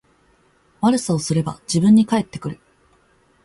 [0.81, 2.59] 悪さをすれば自分に返ってくる